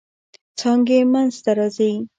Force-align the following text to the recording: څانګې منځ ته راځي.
څانګې 0.59 0.99
منځ 1.11 1.33
ته 1.43 1.51
راځي. 1.57 1.91